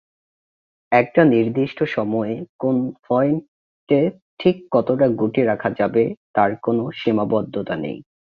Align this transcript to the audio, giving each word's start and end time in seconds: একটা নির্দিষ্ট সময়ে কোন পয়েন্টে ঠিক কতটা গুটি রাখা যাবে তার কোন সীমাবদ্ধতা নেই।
একটা 0.91 1.21
নির্দিষ্ট 1.25 1.79
সময়ে 1.95 2.33
কোন 2.59 2.75
পয়েন্টে 3.07 3.99
ঠিক 4.39 4.55
কতটা 4.71 5.07
গুটি 5.19 5.41
রাখা 5.43 5.69
যাবে 5.79 6.03
তার 6.33 6.51
কোন 6.61 6.77
সীমাবদ্ধতা 6.91 7.75
নেই। 7.75 7.97